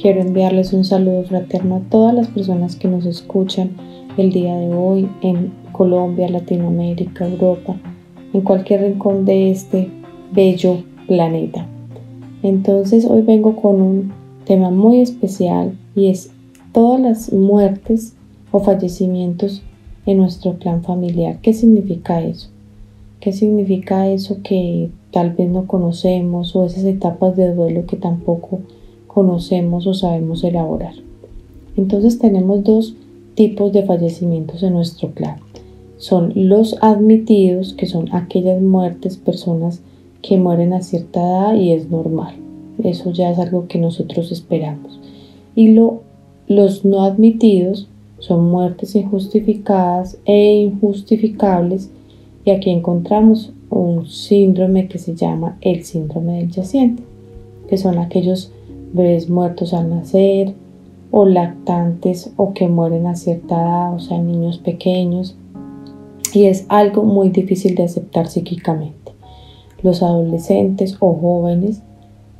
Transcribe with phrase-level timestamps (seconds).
[0.00, 3.70] Quiero enviarles un saludo fraterno a todas las personas que nos escuchan
[4.16, 7.74] el día de hoy en Colombia, Latinoamérica, Europa,
[8.32, 9.90] en cualquier rincón de este
[10.30, 11.66] bello planeta.
[12.44, 14.12] Entonces hoy vengo con un
[14.44, 16.30] tema muy especial y es
[16.70, 18.14] todas las muertes
[18.52, 19.62] o fallecimientos
[20.06, 21.38] en nuestro clan familiar.
[21.42, 22.50] ¿Qué significa eso?
[23.18, 28.60] ¿Qué significa eso que tal vez no conocemos o esas etapas de duelo que tampoco
[29.08, 30.94] conocemos o sabemos elaborar?
[31.76, 32.94] Entonces tenemos dos
[33.34, 35.38] tipos de fallecimientos en nuestro clan.
[35.96, 39.80] Son los admitidos, que son aquellas muertes, personas
[40.22, 42.34] que mueren a cierta edad y es normal.
[42.82, 45.00] Eso ya es algo que nosotros esperamos.
[45.56, 46.02] Y lo,
[46.46, 51.90] los no admitidos son muertes injustificadas e injustificables
[52.44, 57.02] y aquí encontramos un síndrome que se llama el síndrome del yaciente,
[57.68, 58.52] que son aquellos
[58.92, 60.54] bebés muertos al nacer
[61.10, 65.36] o lactantes o que mueren a cierta edad, o sea, niños pequeños,
[66.34, 69.12] y es algo muy difícil de aceptar psíquicamente.
[69.82, 71.82] Los adolescentes o jóvenes,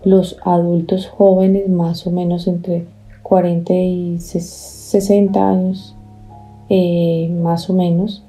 [0.04, 2.84] los adultos jóvenes más o menos entre
[3.22, 5.94] 40 y 60 años,
[6.68, 8.22] eh, más o menos,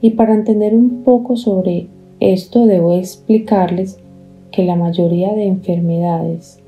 [0.00, 1.88] y para entender un poco sobre
[2.20, 3.98] esto debo explicarles
[4.50, 6.60] que la mayoría de enfermedades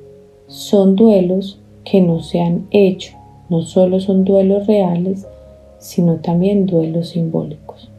[0.48, 3.16] son duelos que no se han hecho,
[3.48, 5.26] no solo son duelos reales,
[5.78, 7.90] sino también duelos simbólicos.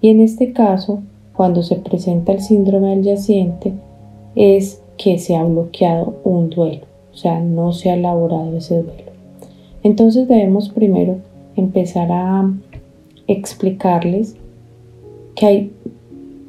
[0.00, 1.02] Y en este caso,
[1.36, 3.18] cuando se presenta el síndrome del
[4.34, 9.12] es que se ha bloqueado un duelo, o sea, no se ha elaborado ese duelo.
[9.82, 11.18] Entonces debemos primero
[11.56, 12.50] empezar a
[13.26, 14.36] explicarles
[15.34, 15.72] que hay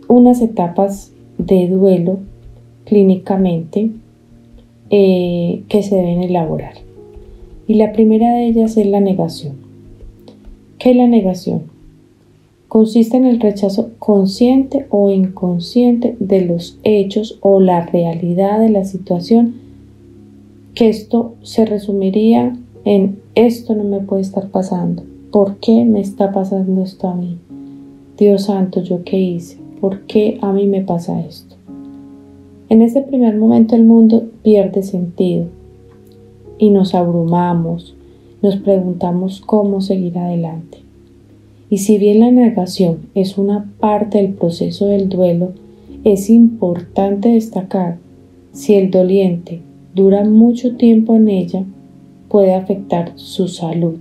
[0.07, 2.19] unas etapas de duelo
[2.85, 3.91] clínicamente
[4.89, 6.73] eh, que se deben elaborar.
[7.67, 9.53] Y la primera de ellas es la negación.
[10.77, 11.63] ¿Qué es la negación?
[12.67, 18.83] Consiste en el rechazo consciente o inconsciente de los hechos o la realidad de la
[18.83, 19.55] situación,
[20.73, 26.31] que esto se resumiría en esto no me puede estar pasando, ¿Por qué me está
[26.31, 27.37] pasando esto a mí?
[28.17, 29.57] Dios santo, ¿yo qué hice?
[29.81, 31.57] ¿Por qué a mí me pasa esto?
[32.69, 35.45] En este primer momento el mundo pierde sentido
[36.57, 37.95] y nos abrumamos,
[38.41, 40.79] nos preguntamos cómo seguir adelante.
[41.69, 45.53] Y si bien la negación es una parte del proceso del duelo,
[46.03, 47.97] es importante destacar
[48.51, 49.61] si el doliente
[49.93, 51.63] dura mucho tiempo en ella,
[52.29, 53.99] puede afectar su salud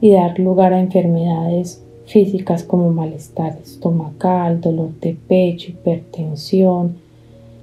[0.00, 6.96] y dar lugar a enfermedades físicas como malestar estomacal, dolor de pecho, hipertensión.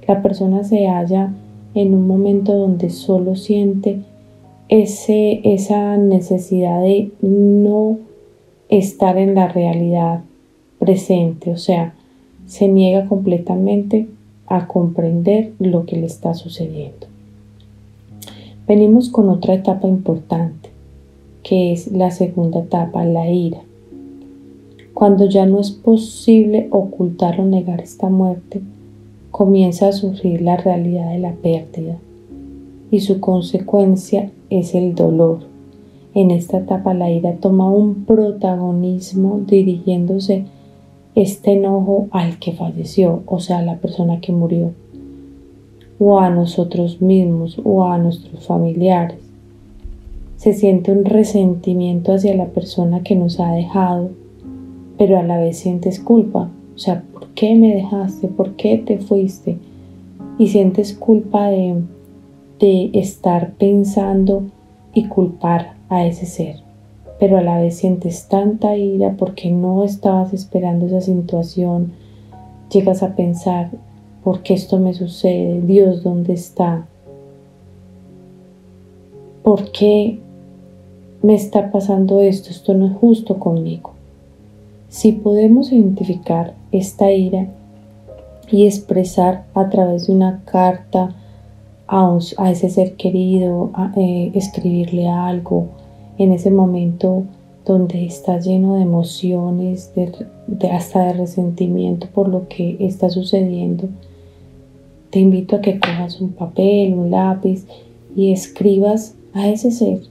[0.09, 1.31] La persona se halla
[1.75, 3.99] en un momento donde solo siente
[4.67, 7.99] ese, esa necesidad de no
[8.69, 10.21] estar en la realidad
[10.79, 11.93] presente, o sea,
[12.47, 14.07] se niega completamente
[14.47, 17.05] a comprender lo que le está sucediendo.
[18.67, 20.69] Venimos con otra etapa importante
[21.43, 23.59] que es la segunda etapa, la ira.
[24.95, 28.63] Cuando ya no es posible ocultar o negar esta muerte,
[29.31, 31.97] comienza a sufrir la realidad de la pérdida
[32.91, 35.39] y su consecuencia es el dolor.
[36.13, 40.45] En esta etapa la ira toma un protagonismo dirigiéndose
[41.15, 44.71] este enojo al que falleció, o sea, a la persona que murió,
[45.99, 49.29] o a nosotros mismos o a nuestros familiares
[50.39, 54.11] se siente un resentimiento hacia la persona que nos ha dejado,
[54.97, 56.49] pero a la vez sientes culpa.
[56.79, 58.29] O sea, ¿por qué me dejaste?
[58.29, 59.57] ¿Por qué te fuiste?
[60.37, 61.75] Y sientes culpa de,
[62.57, 64.43] de estar pensando
[64.93, 66.55] y culpar a ese ser.
[67.19, 71.91] Pero a la vez sientes tanta ira porque no estabas esperando esa situación.
[72.71, 73.71] Llegas a pensar,
[74.23, 75.59] ¿por qué esto me sucede?
[75.59, 76.87] Dios, ¿dónde está?
[79.43, 80.19] ¿Por qué
[81.23, 83.91] me está pasando esto, esto no es justo conmigo.
[84.87, 87.47] Si podemos identificar esta ira
[88.51, 91.15] y expresar a través de una carta,
[91.87, 92.17] a,
[92.51, 95.67] ese ser querido, eh, escribirle algo
[96.17, 97.23] en ese momento
[97.65, 103.89] donde estás lleno de emociones, de, hasta de resentimiento por lo que está sucediendo,
[105.09, 107.65] te invito a que cojas un papel, un lápiz
[108.15, 110.01] y escribas a ese ser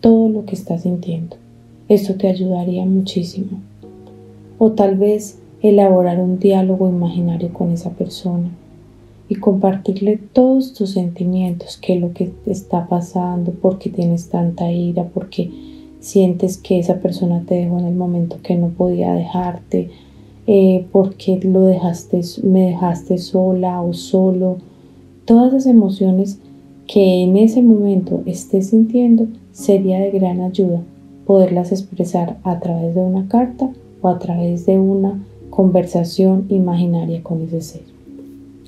[0.00, 1.36] todo lo que estás sintiendo.
[1.88, 3.60] Esto te ayudaría muchísimo.
[4.58, 8.50] O tal vez elaborar un diálogo imaginario con esa persona
[9.28, 14.70] y compartirle todos tus sentimientos, qué es lo que está pasando, por qué tienes tanta
[14.70, 15.50] ira, por qué
[16.00, 19.90] sientes que esa persona te dejó en el momento que no podía dejarte,
[20.46, 24.58] eh, por qué lo dejaste, me dejaste sola o solo.
[25.24, 26.40] Todas las emociones
[26.88, 30.82] que en ese momento estés sintiendo sería de gran ayuda
[31.26, 33.70] poderlas expresar a través de una carta
[34.00, 35.22] o a través de una
[35.52, 37.82] conversación imaginaria con ese ser.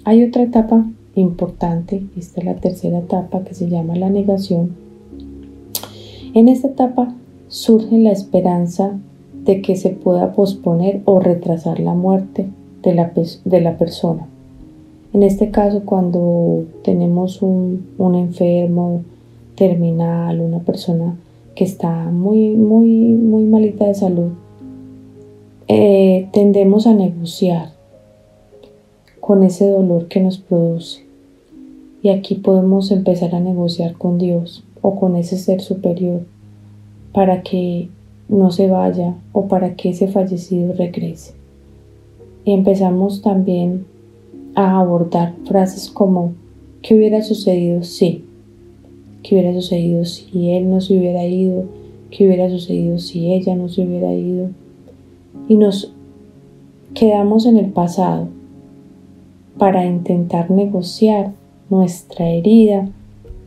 [0.05, 0.85] Hay otra etapa
[1.15, 4.77] importante, esta es la tercera etapa que se llama la negación.
[6.35, 7.15] En esta etapa
[7.49, 8.99] surge la esperanza
[9.45, 12.49] de que se pueda posponer o retrasar la muerte
[12.83, 13.13] de la,
[13.45, 14.27] de la persona.
[15.15, 19.01] En este caso, cuando tenemos un, enfermo
[19.55, 21.17] terminal, una persona
[21.55, 24.33] que está muy, muy, muy malita de salud,
[25.69, 26.04] eh,
[26.35, 27.71] tendemos a negociar
[29.21, 31.05] con ese dolor que nos produce.
[32.03, 36.23] Y aquí podemos empezar a negociar con Dios o con ese ser superior
[37.13, 37.89] para que
[38.29, 41.35] no se vaya o para que ese fallecido regrese.
[42.45, 43.87] Y empezamos también
[44.57, 46.33] a abordar frases como
[46.83, 48.25] ¿qué hubiera sucedido si?
[49.23, 51.67] ¿Qué hubiera sucedido si él no se hubiera ido?
[52.11, 54.49] ¿Qué hubiera sucedido si ella no se hubiera ido?
[55.49, 55.95] Y nos
[56.95, 58.29] quedamos en el pasado
[59.59, 61.33] para intentar negociar
[61.71, 62.89] nuestra herida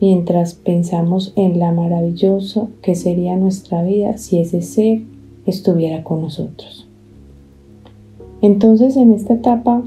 [0.00, 5.00] mientras pensamos en la maravilloso que sería nuestra vida si ese ser
[5.46, 6.86] estuviera con nosotros.
[8.40, 9.82] Entonces en esta etapa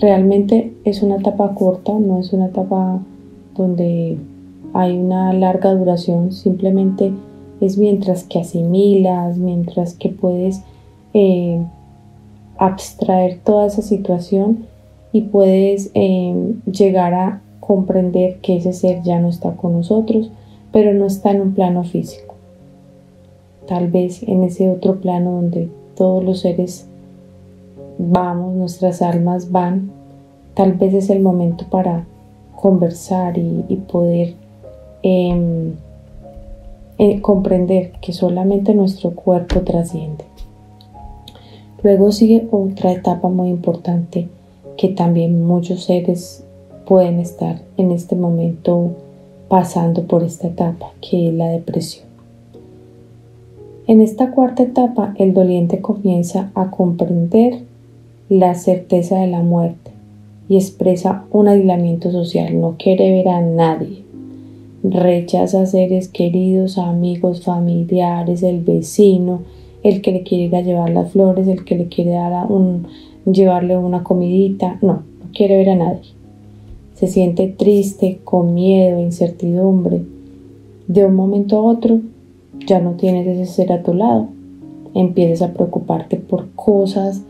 [0.00, 3.00] realmente es una etapa corta, no es una etapa
[3.56, 4.18] donde
[4.72, 7.12] hay una larga duración, simplemente
[7.60, 10.62] es mientras que asimilas, mientras que puedes
[11.14, 11.60] eh,
[12.58, 14.66] abstraer toda esa situación
[15.12, 20.30] y puedes em, llegar a comprender que ese ser ya no está con nosotros,
[20.72, 22.34] pero no está en un plano físico.
[23.66, 26.86] Tal vez en ese otro plano donde todos los seres
[27.98, 29.90] vamos, nuestras almas van,
[30.54, 32.06] tal vez es el momento para
[32.54, 34.34] conversar y, poder
[35.02, 35.74] em,
[36.98, 40.27] eh, comprender que solamente nuestro cuerpo trasciende.
[41.82, 44.28] Luego sigue otra etapa muy importante
[44.76, 46.44] que también muchos seres
[46.86, 48.90] pueden estar en este momento
[49.48, 52.06] pasando por esta etapa, que es la depresión.
[53.86, 57.60] En esta cuarta etapa, el doliente comienza a comprender
[58.28, 59.92] la certeza de la muerte
[60.48, 64.02] y expresa un aislamiento social, no quiere ver a nadie,
[64.82, 69.40] rechaza seres queridos, amigos, familiares, el vecino,
[69.82, 72.86] el que le quiere ir a llevar las flores, el que le quiere dar un,
[73.24, 76.10] llevarle una comidita, no, no quiere ver a nadie.
[76.94, 80.02] Se siente triste, con miedo, incertidumbre.
[80.88, 82.00] De un momento a otro
[82.66, 84.28] ya no tienes ese ser a tu lado.
[84.94, 87.22] Empiezas a preocuparte por cosas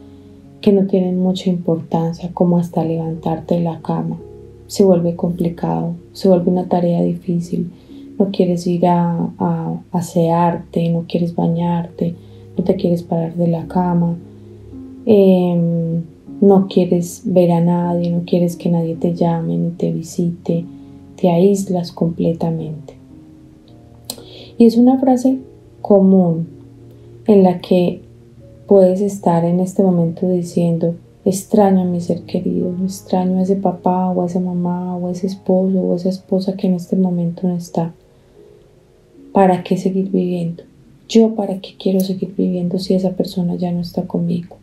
[0.61, 4.19] que no tienen mucha importancia, como hasta levantarte de la cama.
[4.69, 7.71] Se vuelve complicado, se vuelve una tarea difícil.
[8.19, 12.15] No quieres ir a, a asearte, no quieres bañarte,
[12.59, 14.17] no te quieres parar de la cama
[15.11, 16.03] Em,
[16.43, 20.67] no quieres ver a nadie, no quieres que nadie te llame ni te visite,
[21.17, 22.93] te aíslas completamente.
[24.59, 25.39] Y es una frase
[25.81, 26.47] común
[27.27, 28.03] en la que
[28.67, 34.11] puedes estar en este momento diciendo, extraño a mi ser querido, extraño a ese papá
[34.11, 36.97] o a esa mamá o a ese esposo o a esa esposa que en este
[36.97, 37.95] momento no está.
[39.33, 40.68] ¿Para qué seguir viviendo?
[41.09, 44.57] Yo para qué quiero seguir viviendo si esa persona ya no está conmigo.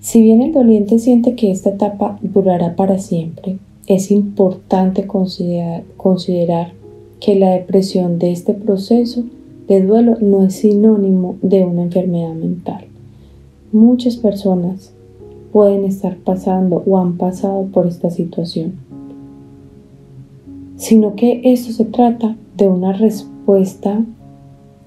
[0.00, 6.72] Si bien el doliente siente que esta etapa durará para siempre, es importante considerar,
[7.20, 9.24] que la depresión de este proceso
[9.66, 12.84] de duelo no es sinónimo de una enfermedad mental.
[13.72, 14.92] Muchas personas
[15.52, 18.74] pueden estar pasando o han pasado por esta situación,
[20.76, 24.04] sino que esto se trata de una respuesta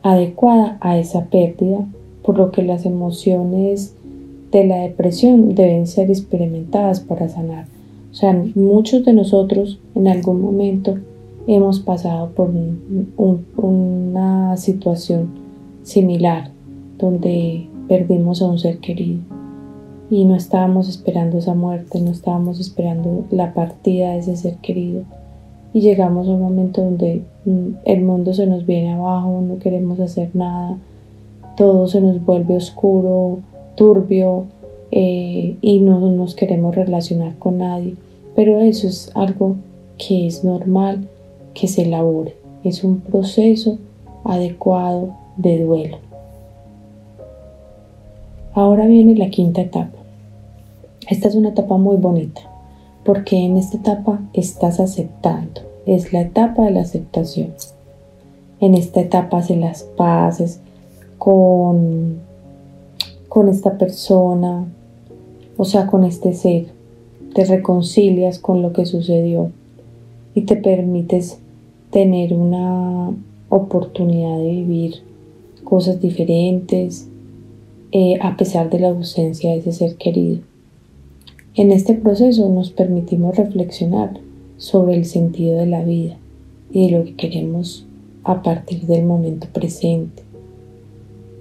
[0.03, 1.86] adecuada a esa pérdida,
[2.24, 3.96] por lo que las emociones
[4.51, 7.65] de la depresión deben ser experimentadas para sanar,
[8.12, 10.98] O sea, muchos de nosotros en algún momento
[11.48, 12.51] hemos pasado por
[13.58, 15.29] una situación
[15.84, 16.51] similar
[16.98, 19.20] donde perdimos a un ser querido
[20.10, 25.03] y no estábamos esperando esa muerte, no estábamos esperando la partida de ese ser querido
[25.74, 30.00] y llegamos a un momento donde mm, el mundo se nos viene abajo, no queremos
[30.00, 30.78] hacer nada,
[31.56, 33.40] todo se nos vuelve oscuro,
[33.75, 34.46] turbio
[34.92, 37.96] eh, y no nos queremos relacionar con nadie.
[38.36, 39.56] Pero eso es algo
[39.98, 41.08] que es normal
[41.54, 43.78] que se elabore, es un proceso
[44.24, 45.98] adecuado de duelo.
[48.54, 49.98] Ahora viene la quinta etapa.
[51.10, 52.50] Esta es una etapa muy bonita
[53.03, 57.53] porque en esta etapa estás aceptando, es la etapa de la aceptación.
[58.60, 60.60] En esta etapa se las paces
[61.17, 62.20] con,
[63.27, 64.65] con esta persona,
[65.58, 66.67] o sea, con este ser.
[67.34, 69.51] Te reconcilias con lo que sucedió
[70.36, 71.39] y te permites
[71.89, 73.12] tener una
[73.50, 75.03] oportunidad de vivir
[75.63, 77.08] cosas diferentes
[77.91, 80.39] eh, a pesar de la ausencia de ese ser querido.
[81.53, 84.17] En este proceso nos permitimos reflexionar
[84.55, 86.15] sobre el sentido de la vida
[86.72, 87.86] y de lo que queremos
[88.24, 90.24] a partir del momento presente.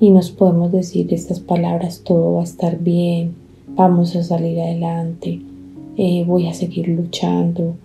[0.01, 3.37] Y nos podemos decir estas palabras, todo va a estar bien,
[3.77, 5.43] vamos a salir adelante,
[5.97, 7.77] eh, voy a seguir luchando,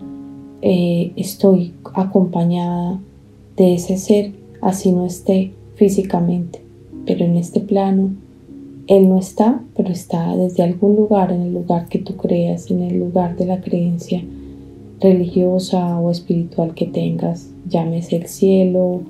[0.64, 3.00] eh, estoy acompañada
[3.56, 6.60] de ese ser, así no esté físicamente,
[7.06, 8.16] pero en este plano
[8.88, 12.82] él no está, pero está desde algún lugar, en el lugar que tú creas, en
[12.84, 14.24] el lugar de la creencia
[15.00, 19.02] religiosa o espiritual que tengas, llámese el cielo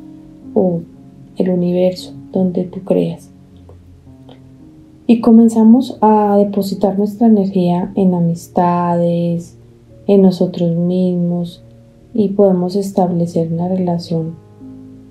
[0.53, 0.81] o
[1.37, 3.29] el universo donde tú creas.
[5.07, 9.57] Y comenzamos a depositar nuestra energía en amistades,
[10.07, 11.63] en nosotros mismos
[12.13, 14.35] y podemos establecer una relación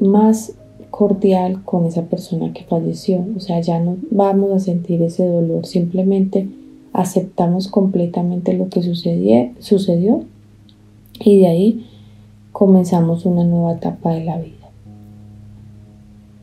[0.00, 0.54] más
[0.94, 3.24] cordial con esa persona que falleció.
[3.36, 6.48] O sea, ya no vamos a sentir ese dolor, simplemente
[6.92, 10.22] aceptamos completamente lo que sucedió, sucedió
[11.18, 11.86] y de ahí
[12.52, 14.70] comenzamos una nueva etapa de la vida.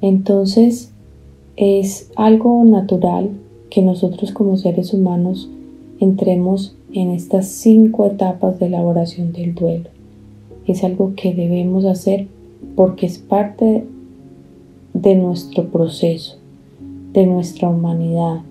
[0.01, 0.91] Entonces,
[1.55, 3.29] es algo natural
[3.70, 5.50] que nosotros como seres humanos
[6.01, 9.88] entremos en estas cinco etapas de elaboración del duelo.
[10.67, 12.27] Es algo que debemos hacer
[12.75, 13.86] porque es parte
[14.93, 16.38] de nuestro proceso,
[17.13, 18.41] de nuestra humanidad,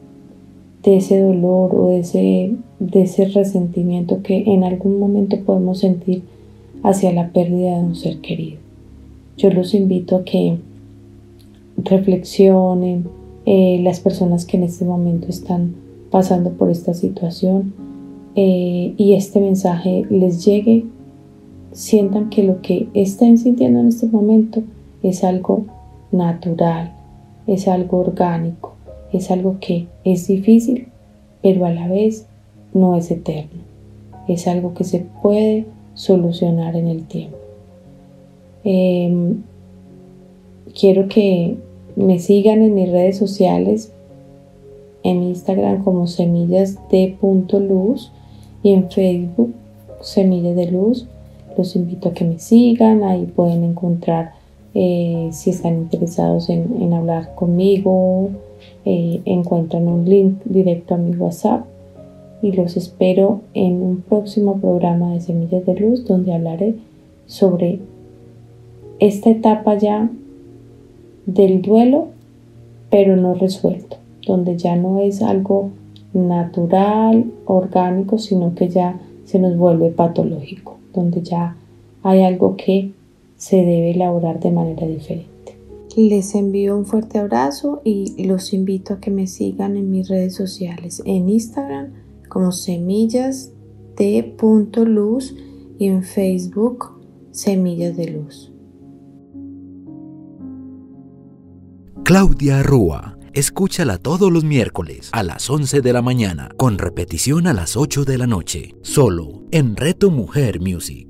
[0.83, 6.23] de ese dolor o de ese, de ese resentimiento que en algún momento podemos sentir
[6.83, 8.59] hacia la pérdida de un ser querido.
[9.37, 10.59] Yo los invito a que
[11.77, 13.07] reflexionen
[13.47, 15.75] eh, las personas que en este momento están
[16.11, 17.73] pasando por esta situación
[18.35, 20.85] eh, y este mensaje les llegue,
[21.73, 24.63] sientan que lo que estén sintiendo en este momento
[25.03, 25.65] es algo
[26.13, 26.93] natural,
[27.47, 28.75] es algo orgánico,
[29.13, 30.89] es algo que es difícil,
[31.43, 32.27] pero a la vez
[32.73, 33.63] no es eterno.
[34.29, 37.37] Es algo que se puede solucionar en el tiempo.
[38.63, 39.43] Em,
[40.79, 41.57] quiero que
[41.97, 43.93] me sigan en mis redes sociales,
[45.03, 48.13] en Instagram como semillas de punto luz
[48.63, 49.55] y en Facebook
[50.03, 51.07] semillas de luz.
[51.57, 54.40] Los invito a que me sigan, ahí pueden encontrar
[54.75, 58.31] eh, si están interesados en, hablar conmigo,
[58.85, 61.65] eh, encuentran un link directo a mi WhatsApp
[62.43, 66.75] y los espero en un próximo programa de Semillas de Luz donde hablaré
[67.27, 67.81] sobre
[68.99, 70.09] esta etapa ya
[71.27, 72.09] del duelo
[72.91, 73.97] pero no resuelto,
[74.27, 75.71] donde ya no es algo
[76.13, 81.57] natural, orgánico, sino que ya se nos vuelve patológico, donde ya
[82.03, 82.91] hay algo que
[83.41, 85.59] se debe elaborar de manera diferente.
[85.97, 90.35] Les envío un fuerte abrazo y los invito a que me sigan en mis redes
[90.35, 91.95] sociales, en Instagram
[92.29, 93.53] como semillas
[93.97, 95.35] de punto luz
[95.79, 97.01] y en Facebook
[97.33, 98.53] semillas de luz.
[102.05, 103.17] Claudia Rúa.
[103.33, 108.05] Escúchala todos los miércoles a las 11 de la mañana, con repetición a las 8
[108.05, 111.10] de la noche, solo en Reto Mujer Music.